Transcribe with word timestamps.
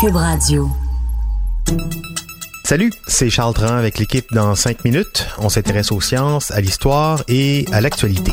Cube 0.00 0.14
Radio. 0.14 0.70
Salut, 2.64 2.92
c'est 3.08 3.30
Charles 3.30 3.54
Tran 3.54 3.74
avec 3.74 3.98
l'équipe 3.98 4.32
dans 4.32 4.54
5 4.54 4.84
minutes. 4.84 5.26
On 5.38 5.48
s'intéresse 5.48 5.90
aux 5.90 6.00
sciences, 6.00 6.52
à 6.52 6.60
l'histoire 6.60 7.24
et 7.26 7.64
à 7.72 7.80
l'actualité. 7.80 8.30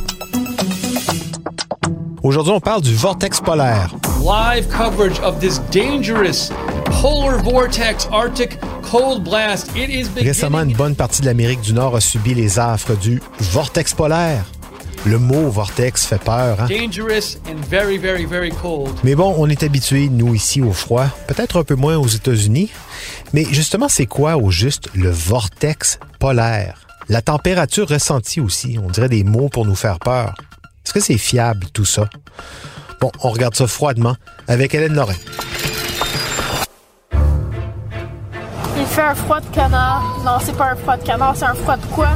Aujourd'hui, 2.21 2.53
on 2.53 2.59
parle 2.59 2.81
du 2.81 2.93
vortex 2.93 3.41
polaire. 3.41 3.89
Live 4.19 4.67
coverage 4.67 5.19
of 5.21 5.39
this 5.39 5.59
dangerous 5.71 6.51
polar 7.01 7.43
vortex 7.43 8.07
Arctic 8.11 8.59
cold 8.83 9.23
blast. 9.23 9.71
It 9.75 9.89
is 9.89 10.07
Récemment, 10.19 10.61
une 10.61 10.73
bonne 10.73 10.95
partie 10.95 11.21
de 11.21 11.25
l'Amérique 11.25 11.61
du 11.61 11.73
Nord 11.73 11.95
a 11.95 12.01
subi 12.01 12.35
les 12.35 12.59
affres 12.59 12.95
du 12.95 13.19
vortex 13.39 13.93
polaire. 13.95 14.45
Le 15.05 15.19
mot 15.19 15.49
vortex 15.51 16.03
fait 16.03 16.17
peur, 16.17 16.61
hein? 16.61 16.67
Dangerous 16.67 17.37
and 17.47 17.63
very, 17.69 17.99
very, 17.99 18.25
very 18.25 18.49
cold. 18.49 18.89
Mais 19.03 19.13
bon, 19.13 19.35
on 19.37 19.47
est 19.47 19.61
habitués, 19.61 20.09
nous, 20.09 20.33
ici, 20.33 20.63
au 20.63 20.73
froid. 20.73 21.05
Peut-être 21.27 21.59
un 21.59 21.63
peu 21.63 21.75
moins 21.75 21.97
aux 21.97 22.07
États-Unis. 22.07 22.71
Mais 23.31 23.45
justement, 23.45 23.87
c'est 23.87 24.07
quoi, 24.07 24.35
au 24.37 24.49
juste, 24.49 24.89
le 24.95 25.11
vortex 25.11 25.99
polaire? 26.19 26.87
La 27.07 27.21
température 27.21 27.87
ressentie 27.87 28.41
aussi, 28.41 28.79
on 28.83 28.89
dirait 28.89 29.09
des 29.09 29.23
mots 29.23 29.47
pour 29.47 29.67
nous 29.67 29.75
faire 29.75 29.99
peur. 29.99 30.33
Est-ce 30.83 30.93
que 30.93 30.99
c'est 30.99 31.19
fiable, 31.19 31.67
tout 31.71 31.85
ça? 31.85 32.09
Bon, 32.99 33.11
on 33.21 33.29
regarde 33.29 33.53
ça 33.53 33.67
froidement 33.67 34.15
avec 34.47 34.73
Hélène 34.73 34.95
Lorrain. 34.95 35.13
Il 38.75 38.85
fait 38.87 39.03
un 39.03 39.13
froid 39.13 39.39
de 39.39 39.53
canard. 39.53 40.19
Non, 40.25 40.37
c'est 40.43 40.57
pas 40.57 40.71
un 40.71 40.75
froid 40.75 40.97
de 40.97 41.03
canard, 41.03 41.35
c'est 41.37 41.45
un 41.45 41.53
froid 41.53 41.77
de 41.77 41.85
quoi? 41.93 42.09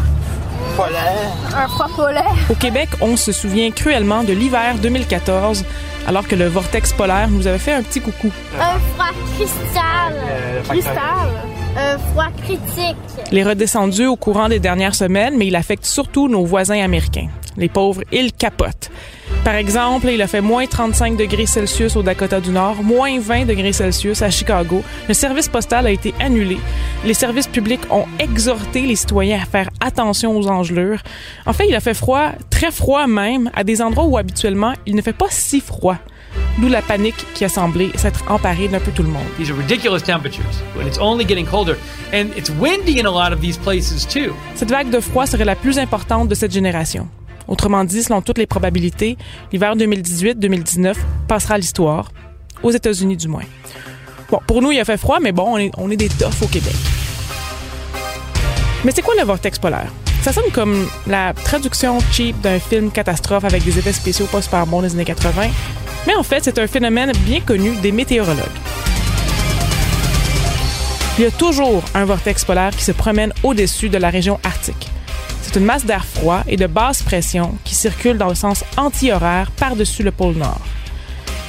Polaire. 0.75 1.31
Un 1.55 1.67
froid 1.67 1.89
polaire. 1.95 2.35
Au 2.49 2.53
Québec, 2.55 2.89
on 3.01 3.15
se 3.17 3.31
souvient 3.31 3.71
cruellement 3.71 4.23
de 4.23 4.33
l'hiver 4.33 4.75
2014, 4.81 5.65
alors 6.07 6.27
que 6.27 6.35
le 6.35 6.47
vortex 6.47 6.93
polaire 6.93 7.29
nous 7.29 7.47
avait 7.47 7.57
fait 7.59 7.73
un 7.73 7.83
petit 7.83 8.01
coucou. 8.01 8.31
Un 8.59 8.79
froid 8.93 9.11
cristal. 9.35 10.13
Euh, 10.15 10.61
Cristal. 10.63 10.95
Un 11.77 11.97
froid 11.97 12.27
critique. 12.43 12.97
Il 13.31 13.37
est 13.37 13.43
redescendu 13.43 14.05
au 14.05 14.15
courant 14.15 14.49
des 14.49 14.59
dernières 14.59 14.95
semaines, 14.95 15.35
mais 15.37 15.47
il 15.47 15.55
affecte 15.55 15.85
surtout 15.85 16.27
nos 16.27 16.45
voisins 16.45 16.81
américains. 16.81 17.27
Les 17.57 17.69
pauvres, 17.69 18.01
ils 18.11 18.31
capotent. 18.33 18.88
Par 19.49 19.57
exemple, 19.57 20.09
il 20.11 20.21
a 20.21 20.27
fait 20.27 20.41
moins 20.41 20.67
35 20.67 21.17
degrés 21.17 21.47
Celsius 21.47 21.95
au 21.95 22.03
Dakota 22.03 22.39
du 22.39 22.51
Nord, 22.51 22.83
moins 22.83 23.19
20 23.19 23.45
degrés 23.45 23.73
Celsius 23.73 24.21
à 24.21 24.29
Chicago. 24.29 24.83
Le 25.07 25.15
service 25.15 25.47
postal 25.47 25.87
a 25.87 25.89
été 25.89 26.13
annulé. 26.19 26.59
Les 27.03 27.15
services 27.15 27.47
publics 27.47 27.81
ont 27.89 28.05
exhorté 28.19 28.81
les 28.81 28.95
citoyens 28.95 29.39
à 29.41 29.45
faire 29.47 29.71
attention 29.79 30.37
aux 30.37 30.47
engelures. 30.47 31.01
En 31.47 31.53
fait, 31.53 31.67
il 31.67 31.73
a 31.73 31.79
fait 31.79 31.95
froid, 31.95 32.33
très 32.51 32.69
froid 32.69 33.07
même, 33.07 33.49
à 33.55 33.63
des 33.63 33.81
endroits 33.81 34.03
où 34.03 34.19
habituellement 34.19 34.73
il 34.85 34.95
ne 34.95 35.01
fait 35.01 35.13
pas 35.13 35.29
si 35.31 35.61
froid. 35.61 35.97
D'où 36.59 36.67
la 36.67 36.83
panique 36.83 37.25
qui 37.33 37.43
a 37.43 37.49
semblé 37.49 37.89
s'être 37.95 38.31
emparée 38.31 38.67
d'un 38.67 38.79
peu 38.79 38.91
tout 38.91 39.01
le 39.01 39.09
monde. 39.09 39.25
These 39.39 39.49
are 39.49 39.57
ridiculous 39.57 40.01
temperatures, 40.01 40.61
but 40.75 40.85
it's 40.85 40.99
only 40.99 41.25
getting 41.25 41.47
colder. 41.47 41.75
And 42.13 42.27
it's 42.37 42.51
windy 42.51 42.99
in 42.99 43.07
a 43.07 43.11
lot 43.11 43.33
of 43.33 43.41
these 43.41 43.57
places 43.57 44.05
too. 44.05 44.31
Cette 44.53 44.69
vague 44.69 44.91
de 44.91 44.99
froid 44.99 45.25
serait 45.25 45.43
la 45.43 45.55
plus 45.55 45.79
importante 45.79 46.27
de 46.27 46.35
cette 46.35 46.51
génération. 46.51 47.07
Autrement 47.49 47.83
dit, 47.83 48.03
selon 48.03 48.21
toutes 48.21 48.37
les 48.37 48.45
probabilités, 48.45 49.17
l'hiver 49.51 49.75
2018-2019 49.75 50.95
passera 51.27 51.55
à 51.55 51.57
l'histoire, 51.57 52.11
aux 52.61 52.69
États-Unis 52.69 53.17
du 53.17 53.27
moins. 53.27 53.43
Bon, 54.29 54.39
pour 54.45 54.61
nous, 54.61 54.71
il 54.71 54.79
a 54.79 54.85
fait 54.85 54.97
froid, 54.97 55.17
mais 55.19 55.31
bon, 55.31 55.57
on 55.75 55.89
est, 55.89 55.97
des 55.97 56.09
toughs 56.09 56.43
au 56.43 56.47
Québec. 56.47 56.75
Mais 58.85 58.91
c'est 58.93 59.01
quoi 59.01 59.15
le 59.17 59.25
vortex 59.25 59.57
polaire? 59.57 59.91
Ça 60.21 60.31
sonne 60.31 60.51
comme 60.53 60.87
la 61.07 61.33
traduction 61.33 61.97
cheap 62.11 62.39
d'un 62.41 62.59
film 62.59 62.91
catastrophe 62.91 63.45
avec 63.45 63.63
des 63.63 63.79
effets 63.79 63.93
spéciaux 63.93 64.27
pas 64.27 64.43
super 64.43 64.67
des 64.67 64.93
années 64.93 65.05
80, 65.05 65.47
mais 66.05 66.15
en 66.15 66.23
fait, 66.23 66.43
c'est 66.43 66.59
un 66.59 66.67
phénomène 66.67 67.11
bien 67.25 67.41
connu 67.41 67.75
des 67.77 67.91
météorologues. 67.91 68.45
Il 71.17 71.23
y 71.23 71.25
a 71.25 71.31
toujours 71.31 71.83
un 71.95 72.05
vortex 72.05 72.45
polaire 72.45 72.75
qui 72.75 72.83
se 72.83 72.91
promène 72.91 73.33
au-dessus 73.43 73.89
de 73.89 73.97
la 73.97 74.09
région 74.09 74.39
arctique. 74.43 74.89
C'est 75.51 75.57
une 75.57 75.65
masse 75.65 75.83
d'air 75.83 76.05
froid 76.05 76.43
et 76.47 76.57
de 76.57 76.67
basse 76.67 77.01
pression 77.01 77.55
qui 77.63 77.73
circule 77.73 78.19
dans 78.19 78.29
le 78.29 78.35
sens 78.35 78.63
anti-horaire 78.77 79.49
par-dessus 79.49 80.03
le 80.03 80.11
pôle 80.11 80.35
Nord. 80.35 80.61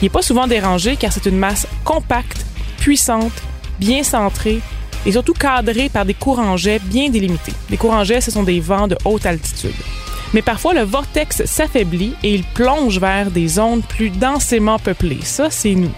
Il 0.00 0.04
n'est 0.04 0.08
pas 0.08 0.22
souvent 0.22 0.46
dérangé 0.46 0.96
car 0.96 1.12
c'est 1.12 1.26
une 1.26 1.36
masse 1.36 1.66
compacte, 1.84 2.46
puissante, 2.78 3.42
bien 3.78 4.02
centrée 4.02 4.62
et 5.04 5.12
surtout 5.12 5.34
cadrée 5.34 5.90
par 5.90 6.06
des 6.06 6.14
courants 6.14 6.56
jets 6.56 6.78
bien 6.78 7.10
délimités. 7.10 7.52
Les 7.68 7.76
courants 7.76 8.04
jets, 8.04 8.22
ce 8.22 8.30
sont 8.30 8.42
des 8.42 8.58
vents 8.58 8.88
de 8.88 8.96
haute 9.04 9.26
altitude. 9.26 9.76
Mais 10.32 10.40
parfois, 10.40 10.72
le 10.72 10.80
vortex 10.80 11.44
s'affaiblit 11.44 12.14
et 12.22 12.34
il 12.34 12.42
plonge 12.42 12.98
vers 12.98 13.30
des 13.30 13.48
zones 13.48 13.82
plus 13.82 14.08
densément 14.08 14.78
peuplées. 14.78 15.20
Ça, 15.24 15.50
c'est 15.50 15.74
nous. 15.74 15.92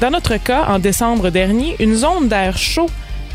Dans 0.00 0.10
notre 0.10 0.38
cas, 0.38 0.64
en 0.66 0.80
décembre 0.80 1.30
dernier, 1.30 1.76
une 1.78 1.94
zone 1.94 2.26
d'air 2.26 2.58
chaud 2.58 2.90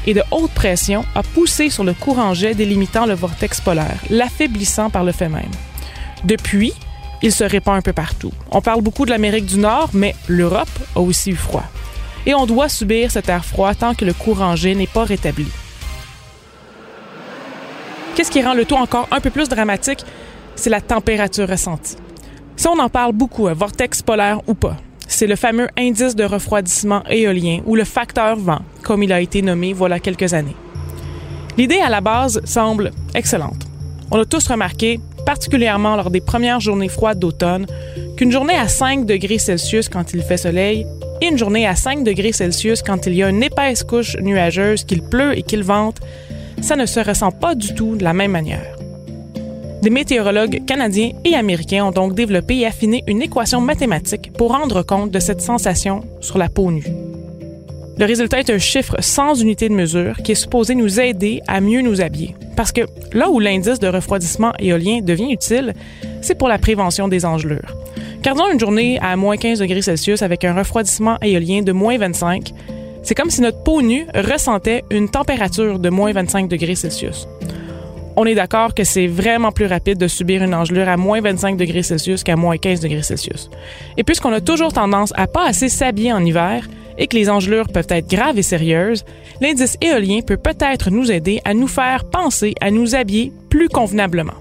et 0.06 0.14
de 0.14 0.24
haute 0.32 0.52
pression 0.52 1.06
a 1.16 1.24
poussé 1.24 1.70
sur 1.70 1.84
le 1.84 1.94
courant 1.94 2.34
jet 2.34 2.54
délimitant 2.54 3.06
le 3.06 3.14
vortex 3.14 3.62
polaire, 3.62 4.00
l'affaiblissant 4.10 4.90
par 4.90 5.04
le 5.04 5.12
fait 5.12 5.30
même. 5.30 5.52
Depuis, 6.24 6.74
il 7.22 7.32
se 7.32 7.44
répand 7.44 7.78
un 7.78 7.82
peu 7.82 7.94
partout. 7.94 8.32
On 8.52 8.62
parle 8.62 8.82
beaucoup 8.82 9.06
de 9.06 9.12
l'Amérique 9.12 9.46
du 9.46 9.58
Nord, 9.58 9.90
mais 9.94 10.16
l'Europe 10.28 10.68
a 10.96 11.00
aussi 11.00 11.32
eu 11.32 11.36
froid. 11.36 11.64
Et 12.26 12.34
on 12.34 12.46
doit 12.46 12.70
subir 12.70 13.12
cet 13.12 13.30
air 13.30 13.44
froid 13.44 13.74
tant 13.76 13.96
que 13.96 14.06
le 14.06 14.14
courant 14.14 14.56
jet 14.56 14.76
n'est 14.76 14.88
pas 14.88 15.04
rétabli. 15.04 15.48
Qu'est-ce 18.16 18.32
qui 18.32 18.44
rend 18.44 18.54
le 18.54 18.66
tout 18.66 18.76
encore 18.76 19.08
un 19.12 19.20
peu 19.20 19.30
plus 19.30 19.50
dramatique? 19.50 20.06
C'est 20.56 20.70
la 20.70 20.82
température 20.82 21.48
ressentie. 21.48 21.96
Ça, 22.56 22.70
on 22.72 22.80
en 22.80 22.90
parle 22.90 23.14
beaucoup, 23.14 23.48
un 23.48 23.54
vortex 23.54 24.02
polaire 24.02 24.40
ou 24.48 24.54
pas. 24.54 24.78
C'est 25.16 25.28
le 25.28 25.36
fameux 25.36 25.68
indice 25.78 26.16
de 26.16 26.24
refroidissement 26.24 27.04
éolien 27.08 27.60
ou 27.68 27.76
le 27.76 27.84
facteur 27.84 28.36
vent, 28.36 28.62
comme 28.82 29.04
il 29.04 29.14
a 29.14 29.22
été 29.22 29.44
nommé 29.44 29.72
voilà 29.72 30.00
quelques 30.00 30.34
années. 30.34 30.56
L'idée 31.56 31.78
à 31.78 31.90
la 31.90 32.02
base 32.02 32.42
semble 32.46 32.90
excellente. 33.14 33.68
On 34.10 34.20
a 34.20 34.26
tous 34.26 34.48
remarqué, 34.48 35.00
particulièrement 35.24 35.96
lors 35.96 36.10
des 36.10 36.20
premières 36.20 36.60
journées 36.60 36.90
froides 36.90 37.20
d'automne, 37.20 37.68
qu'une 38.18 38.32
journée 38.32 38.56
à 38.56 38.68
5 38.68 39.06
degrés 39.06 39.38
Celsius 39.38 39.88
quand 39.88 40.14
il 40.14 40.24
fait 40.24 40.38
soleil 40.38 40.88
et 41.22 41.28
une 41.28 41.38
journée 41.38 41.68
à 41.68 41.76
5 41.76 42.04
degrés 42.04 42.32
Celsius 42.32 42.82
quand 42.82 43.06
il 43.06 43.14
y 43.14 43.22
a 43.22 43.30
une 43.30 43.44
épaisse 43.44 43.84
couche 43.84 44.18
nuageuse, 44.20 44.84
qu'il 44.84 45.04
pleut 45.04 45.38
et 45.38 45.44
qu'il 45.44 45.64
vente, 45.64 46.00
ça 46.60 46.76
ne 46.76 46.88
se 46.88 47.00
ressent 47.00 47.32
pas 47.32 47.54
du 47.54 47.76
tout 47.76 47.96
de 47.96 48.04
la 48.04 48.14
même 48.14 48.32
manière. 48.32 48.73
Des 49.84 49.90
météorologues 49.90 50.64
canadiens 50.66 51.12
et 51.26 51.36
américains 51.36 51.84
ont 51.84 51.92
donc 51.92 52.16
développé 52.16 52.60
et 52.60 52.66
affiné 52.66 53.04
une 53.06 53.22
équation 53.22 53.60
mathématique 53.60 54.32
pour 54.32 54.54
rendre 54.54 54.82
compte 54.82 55.12
de 55.12 55.20
cette 55.20 55.42
sensation 55.42 56.06
sur 56.22 56.38
la 56.38 56.48
peau 56.48 56.72
nue. 56.72 56.88
Le 57.98 58.06
résultat 58.06 58.40
est 58.40 58.50
un 58.50 58.60
chiffre 58.60 58.96
sans 59.02 59.42
unité 59.42 59.68
de 59.68 59.74
mesure 59.74 60.16
qui 60.24 60.32
est 60.32 60.36
supposé 60.36 60.74
nous 60.74 61.02
aider 61.02 61.42
à 61.50 61.60
mieux 61.60 61.82
nous 61.82 62.00
habiller. 62.00 62.34
Parce 62.56 62.72
que 62.72 62.84
là 63.12 63.30
où 63.30 63.42
l'indice 63.42 63.80
de 63.80 63.90
refroidissement 63.90 64.54
éolien 64.58 65.02
devient 65.02 65.34
utile, 65.34 65.74
c'est 66.22 66.38
pour 66.38 66.48
la 66.48 66.60
prévention 66.60 67.10
des 67.10 67.26
engelures. 67.26 67.76
Gardons 68.22 68.50
une 68.54 68.62
journée 68.62 69.00
à 69.02 69.18
moins 69.18 69.36
15 69.36 69.60
degrés 69.60 69.82
Celsius 69.82 70.22
avec 70.22 70.46
un 70.46 70.54
refroidissement 70.54 71.18
éolien 71.22 71.62
de 71.62 71.74
moins 71.74 71.98
25. 71.98 72.54
C'est 73.04 73.16
comme 73.16 73.30
si 73.30 73.42
notre 73.42 73.62
peau 73.64 73.82
nue 73.82 74.08
ressentait 74.16 74.86
une 74.92 75.10
température 75.10 75.78
de 75.78 75.90
moins 75.90 76.14
25 76.14 76.48
degrés 76.48 76.76
Celsius. 76.76 77.28
On 78.16 78.26
est 78.26 78.36
d'accord 78.36 78.76
que 78.76 78.84
c'est 78.84 79.08
vraiment 79.08 79.52
plus 79.52 79.66
rapide 79.66 79.98
de 79.98 80.08
subir 80.08 80.44
une 80.44 80.54
engelure 80.54 80.88
à 80.88 80.98
moins 80.98 81.20
25 81.20 81.58
degrés 81.58 81.82
Celsius 81.82 82.24
qu'à 82.24 82.36
moins 82.36 82.58
15 82.58 82.80
degrés 82.80 83.02
Celsius. 83.02 83.50
Et 83.98 84.04
puisqu'on 84.04 84.32
a 84.34 84.42
toujours 84.42 84.72
tendance 84.72 85.14
à 85.16 85.26
pas 85.26 85.48
assez 85.48 85.68
s'habiller 85.68 86.14
en 86.14 86.24
hiver 86.24 86.68
et 87.00 87.08
que 87.08 87.18
les 87.18 87.30
engelures 87.30 87.68
peuvent 87.70 87.88
être 87.90 88.08
graves 88.08 88.38
et 88.38 88.44
sérieuses, 88.44 89.04
l'indice 89.42 89.78
éolien 89.82 90.20
peut 90.22 90.38
peut-être 90.38 90.92
nous 90.92 91.12
aider 91.12 91.42
à 91.44 91.56
nous 91.56 91.68
faire 91.68 92.06
penser 92.06 92.54
à 92.62 92.70
nous 92.70 92.94
habiller 92.94 93.32
plus 93.50 93.68
convenablement. 93.68 94.34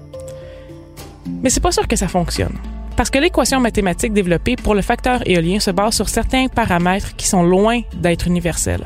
Mais 1.41 1.49
c'est 1.49 1.59
pas 1.63 1.71
sûr 1.71 1.87
que 1.87 1.95
ça 1.95 2.07
fonctionne. 2.07 2.55
Parce 2.95 3.09
que 3.09 3.17
l'équation 3.17 3.59
mathématique 3.59 4.13
développée 4.13 4.55
pour 4.55 4.75
le 4.75 4.83
facteur 4.83 5.27
éolien 5.27 5.59
se 5.59 5.71
base 5.71 5.95
sur 5.95 6.09
certains 6.09 6.47
paramètres 6.47 7.15
qui 7.15 7.27
sont 7.27 7.41
loin 7.41 7.81
d'être 7.95 8.27
universels. 8.27 8.85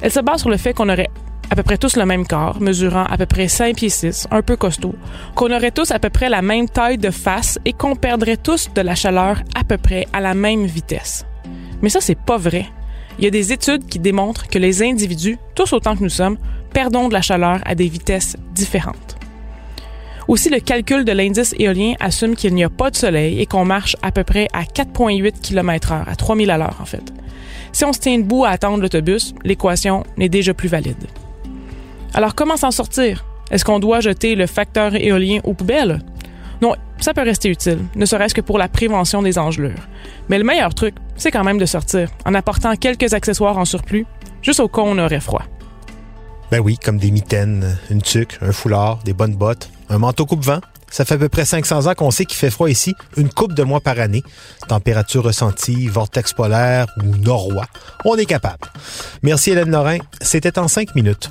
Elle 0.00 0.10
se 0.10 0.20
base 0.20 0.40
sur 0.40 0.48
le 0.48 0.56
fait 0.56 0.72
qu'on 0.72 0.88
aurait 0.88 1.10
à 1.52 1.54
peu 1.54 1.62
près 1.62 1.76
tous 1.76 1.96
le 1.96 2.06
même 2.06 2.26
corps, 2.26 2.62
mesurant 2.62 3.04
à 3.04 3.18
peu 3.18 3.26
près 3.26 3.46
5 3.46 3.76
pieds 3.76 3.90
6, 3.90 4.26
un 4.30 4.40
peu 4.40 4.56
costaud, 4.56 4.94
qu'on 5.34 5.54
aurait 5.54 5.70
tous 5.70 5.90
à 5.90 5.98
peu 5.98 6.08
près 6.08 6.30
la 6.30 6.40
même 6.40 6.66
taille 6.66 6.96
de 6.96 7.10
face 7.10 7.58
et 7.66 7.74
qu'on 7.74 7.94
perdrait 7.94 8.38
tous 8.38 8.70
de 8.74 8.80
la 8.80 8.94
chaleur 8.94 9.42
à 9.54 9.62
peu 9.62 9.76
près 9.76 10.06
à 10.14 10.22
la 10.22 10.32
même 10.32 10.64
vitesse. 10.64 11.26
Mais 11.82 11.90
ça, 11.90 12.00
c'est 12.00 12.18
pas 12.18 12.38
vrai. 12.38 12.64
Il 13.18 13.24
y 13.24 13.26
a 13.26 13.30
des 13.30 13.52
études 13.52 13.84
qui 13.84 13.98
démontrent 13.98 14.48
que 14.48 14.58
les 14.58 14.82
individus, 14.82 15.36
tous 15.54 15.74
autant 15.74 15.94
que 15.94 16.02
nous 16.02 16.08
sommes, 16.08 16.38
perdons 16.72 17.08
de 17.08 17.12
la 17.12 17.20
chaleur 17.20 17.60
à 17.66 17.74
des 17.74 17.88
vitesses 17.88 18.34
différentes. 18.54 19.18
Aussi, 20.28 20.48
le 20.48 20.60
calcul 20.60 21.04
de 21.04 21.12
l'indice 21.12 21.54
éolien 21.58 21.96
assume 22.00 22.34
qu'il 22.34 22.54
n'y 22.54 22.64
a 22.64 22.70
pas 22.70 22.90
de 22.90 22.96
soleil 22.96 23.40
et 23.40 23.44
qu'on 23.44 23.66
marche 23.66 23.94
à 24.00 24.10
peu 24.10 24.24
près 24.24 24.48
à 24.54 24.62
4,8 24.62 25.42
km 25.42 25.92
h 25.92 26.08
à 26.08 26.16
3000 26.16 26.50
à 26.50 26.56
l'heure 26.56 26.78
en 26.80 26.86
fait. 26.86 27.12
Si 27.72 27.84
on 27.84 27.92
se 27.92 28.00
tient 28.00 28.18
debout 28.18 28.46
à 28.46 28.50
attendre 28.50 28.80
l'autobus, 28.80 29.34
l'équation 29.44 30.04
n'est 30.16 30.30
déjà 30.30 30.54
plus 30.54 30.68
valide. 30.70 31.06
Alors 32.14 32.34
comment 32.34 32.56
s'en 32.56 32.70
sortir? 32.70 33.24
Est-ce 33.50 33.64
qu'on 33.64 33.78
doit 33.78 34.00
jeter 34.00 34.34
le 34.34 34.46
facteur 34.46 34.94
éolien 34.94 35.40
aux 35.44 35.54
poubelles? 35.54 36.00
Non, 36.60 36.74
ça 37.00 37.12
peut 37.14 37.22
rester 37.22 37.48
utile, 37.48 37.78
ne 37.96 38.06
serait-ce 38.06 38.34
que 38.34 38.40
pour 38.40 38.58
la 38.58 38.68
prévention 38.68 39.22
des 39.22 39.38
engelures. 39.38 39.88
Mais 40.28 40.38
le 40.38 40.44
meilleur 40.44 40.74
truc, 40.74 40.94
c'est 41.16 41.30
quand 41.30 41.42
même 41.42 41.58
de 41.58 41.66
sortir, 41.66 42.10
en 42.24 42.34
apportant 42.34 42.76
quelques 42.76 43.14
accessoires 43.14 43.58
en 43.58 43.64
surplus, 43.64 44.06
juste 44.42 44.60
au 44.60 44.68
cas 44.68 44.82
où 44.82 44.86
on 44.86 44.98
aurait 44.98 45.20
froid. 45.20 45.42
Ben 46.50 46.60
oui, 46.60 46.76
comme 46.76 46.98
des 46.98 47.10
mitaines, 47.10 47.78
une 47.90 48.02
tuque, 48.02 48.38
un 48.42 48.52
foulard, 48.52 48.98
des 49.04 49.14
bonnes 49.14 49.34
bottes, 49.34 49.70
un 49.88 49.98
manteau 49.98 50.26
coupe-vent. 50.26 50.60
Ça 50.90 51.06
fait 51.06 51.14
à 51.14 51.18
peu 51.18 51.30
près 51.30 51.46
500 51.46 51.86
ans 51.86 51.94
qu'on 51.94 52.10
sait 52.10 52.26
qu'il 52.26 52.36
fait 52.36 52.50
froid 52.50 52.68
ici, 52.68 52.94
une 53.16 53.30
coupe 53.30 53.54
de 53.54 53.62
mois 53.62 53.80
par 53.80 53.98
année. 53.98 54.22
Température 54.68 55.24
ressentie, 55.24 55.88
vortex 55.88 56.34
polaire 56.34 56.86
ou 56.98 57.16
norois. 57.16 57.64
On 58.04 58.16
est 58.16 58.26
capable. 58.26 58.68
Merci 59.22 59.52
Hélène 59.52 59.70
Lorrain. 59.70 59.98
C'était 60.20 60.58
en 60.58 60.68
cinq 60.68 60.94
minutes. 60.94 61.30